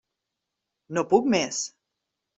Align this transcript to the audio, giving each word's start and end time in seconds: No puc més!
No 0.99 1.03
puc 1.13 1.31
més! 1.37 1.63